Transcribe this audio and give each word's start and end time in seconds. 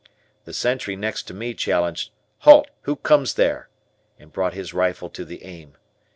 The 0.45 0.53
sentry 0.53 0.95
next 0.95 1.27
to 1.27 1.33
me 1.35 1.53
challenged, 1.53 2.09
"Halt, 2.39 2.71
Who 2.85 2.95
Comes 2.95 3.35
There?" 3.35 3.69
and 4.17 4.33
brought 4.33 4.55
his 4.55 4.73
rifle 4.73 5.11
to 5.11 5.23
the 5.23 5.43
aim. 5.43 5.77